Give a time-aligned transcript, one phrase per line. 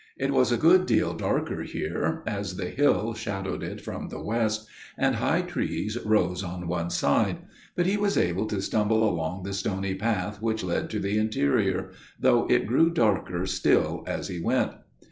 [0.17, 4.67] "It was a good deal darker here, as the hill shadowed it from the west,
[4.97, 7.37] and high trees rose on one side;
[7.75, 11.91] but he was able to stumble along the stony path which led to the interior,
[12.19, 14.71] though it grew darker still as he went.